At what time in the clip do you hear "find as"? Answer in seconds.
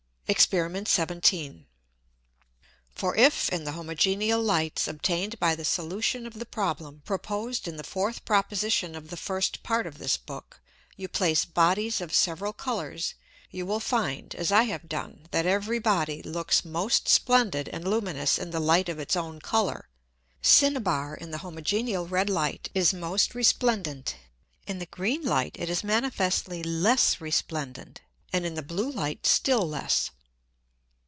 13.81-14.53